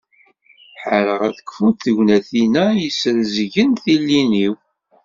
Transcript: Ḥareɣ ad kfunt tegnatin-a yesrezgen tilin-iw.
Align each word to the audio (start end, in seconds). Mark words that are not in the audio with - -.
Ḥareɣ 0.83 1.19
ad 1.29 1.37
kfunt 1.47 1.81
tegnatin-a 1.83 2.65
yesrezgen 2.81 3.71
tilin-iw. 3.83 4.55